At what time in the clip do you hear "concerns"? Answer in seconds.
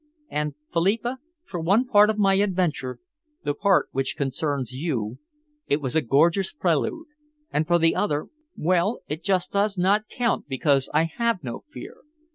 4.17-4.71